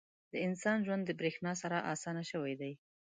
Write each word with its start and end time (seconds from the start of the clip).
•د 0.31 0.33
انسان 0.47 0.77
ژوند 0.85 1.03
د 1.05 1.11
برېښنا 1.19 1.53
سره 1.61 1.77
اسانه 1.93 2.23
شوی 2.31 2.53
دی. 2.61 2.73